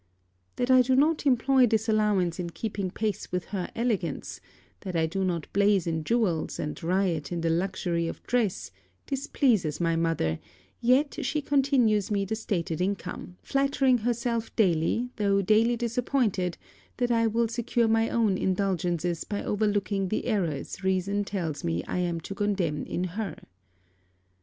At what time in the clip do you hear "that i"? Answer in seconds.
0.55-0.81, 4.79-5.05, 16.97-17.27